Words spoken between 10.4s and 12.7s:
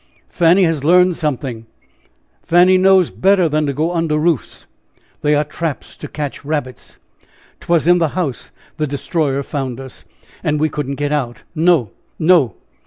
and we couldn't get out! No, no!